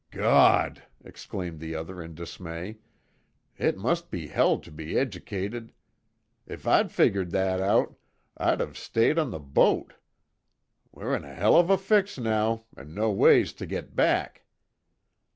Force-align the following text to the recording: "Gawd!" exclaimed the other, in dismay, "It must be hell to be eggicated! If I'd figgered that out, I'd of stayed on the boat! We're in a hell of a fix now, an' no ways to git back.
"Gawd!" 0.09 0.81
exclaimed 1.05 1.59
the 1.59 1.75
other, 1.75 2.01
in 2.01 2.15
dismay, 2.15 2.79
"It 3.57 3.77
must 3.77 4.09
be 4.09 4.25
hell 4.29 4.57
to 4.57 4.71
be 4.71 4.97
eggicated! 4.97 5.73
If 6.47 6.65
I'd 6.65 6.91
figgered 6.91 7.29
that 7.33 7.59
out, 7.61 7.93
I'd 8.35 8.61
of 8.61 8.79
stayed 8.79 9.19
on 9.19 9.29
the 9.29 9.39
boat! 9.39 9.93
We're 10.91 11.15
in 11.15 11.23
a 11.23 11.35
hell 11.35 11.55
of 11.55 11.69
a 11.69 11.77
fix 11.77 12.17
now, 12.17 12.65
an' 12.75 12.95
no 12.95 13.11
ways 13.11 13.53
to 13.53 13.67
git 13.67 13.95
back. 13.95 14.45